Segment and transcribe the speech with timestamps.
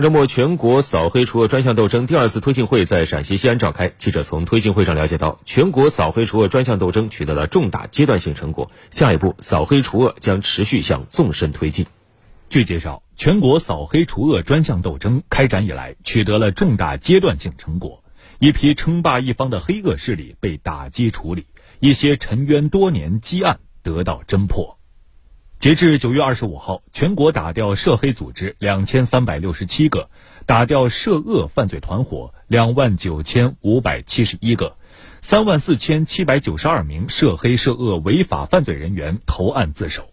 [0.00, 3.88] 周末，全国扫黑除恶专项斗争第二次推进会在陕西西安召开。
[3.88, 11.84] 记者从推进会上了解到，全国扫黑除恶专项斗争取得了重大阶段性成果，下一步扫黑除恶将持续向纵深推进。
[12.48, 18.02] 据介绍，全国扫黑除恶专项斗争开展以来，取得了重大阶段性成果，
[18.38, 21.44] 一批称霸一方的黑恶势力被打击处理，
[21.78, 24.79] 一些沉冤多年积案得到侦破。
[25.60, 30.08] 截至九月二十五号，全国打掉涉黑组织两千三百六十七个，
[30.46, 34.78] 打掉涉恶犯罪团伙两万九千五百七十一个，
[35.20, 40.08] 三万四千七百九十二名涉黑涉恶违法犯罪人员投案自首。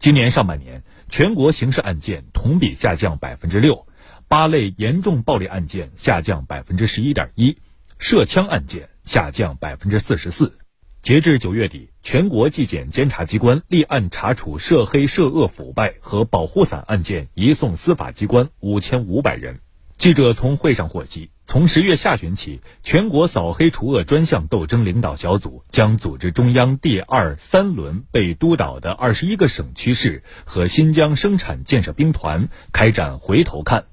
[0.00, 3.86] 今年上半年，全国刑事案件同比下降百分之六，
[4.26, 7.56] 八类严重暴力案件下降百分之十一点一，
[8.00, 10.58] 涉枪案件下降百分之四十四。
[11.00, 19.60] 截至九月底，全国纪检监察机关立案查处涉黑涉恶腐败和保护伞案件移送司法机关五千五百人。
[19.96, 33.86] 记者从会上获悉，从十月下旬起，全国扫黑除恶专项斗争领导小组将组织中央第二、三轮被督导的二十一个省区市和新疆生产建设兵团开展回头看。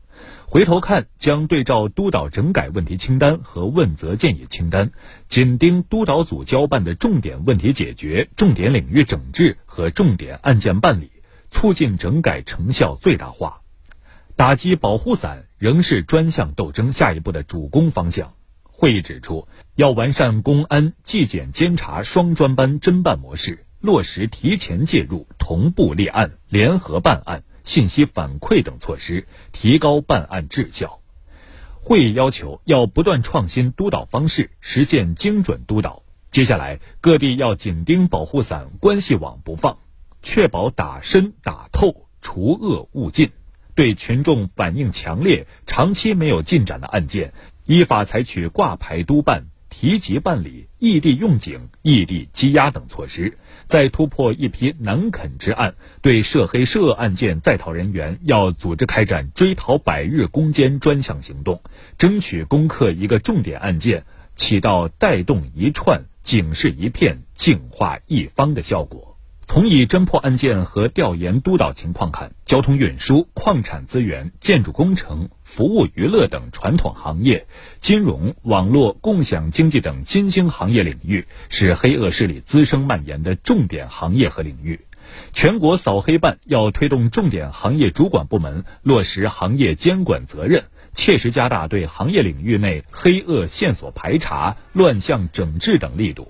[0.47, 4.91] 回头看，将对照督导整改问题清单和问责建议清单，
[5.27, 11.11] 紧盯督导组交办的重点问题解决、重点领域整治和重点案件办理，
[11.51, 13.61] 促进整改成效最大化。
[14.35, 18.33] 打击保护伞仍是专项斗争下一步的主攻方向。
[18.63, 27.43] 会议指出，要完善公安、纪检、监察双专班侦办模式，落实提前介入、同步立案、联合办案。
[27.65, 31.01] 信息反馈等措施，提高办案质效。
[31.81, 36.03] 会议要求要不断创新督导方式，实现精准督导。
[36.31, 39.77] 接下来，各地要紧盯保护伞关系网不放，
[40.21, 43.31] 确保打深打透，除恶务尽。
[43.73, 47.33] 对群众反映强烈、长期没有进展的案件，
[47.65, 49.47] 依法采取挂牌督办。
[49.77, 53.37] 提及办理、异地用警、异地羁押等措施，
[53.67, 61.61] 再突破一批难啃之案，对涉黑涉恶案件在逃人员要组织开展追逃百日攻坚专项行动，
[61.97, 64.05] 争取攻克一个重点案件，
[64.37, 69.14] 起到带动一串、警示一片、净化一方的效果。
[69.55, 84.81] 从已侦破案件和调研督导情况看，交通运输、矿产资源、建筑工程、服务娱乐等传统行业、金融、网络、共享经济等新兴行业领域是黑恶势力滋生蔓延的重点行业和领域。
[85.31, 96.29] 全国扫黑办要推动重点行业主管部门落实行业监管责任，切实加大对行业领域内黑恶线索排查、乱象整治等力度。